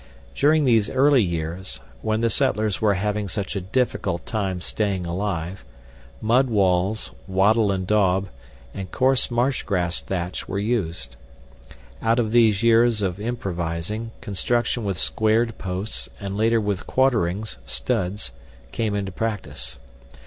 [0.33, 5.63] During these early years when the settlers were having such a difficult time staying alive
[6.19, 8.27] mud walls, wattle and daub,
[8.73, 11.17] and coarse marshgrass thatch were used.
[12.01, 18.31] Out of these years of improvising, construction with squared posts, and later with quarterings (studs),
[18.71, 19.77] came into practice.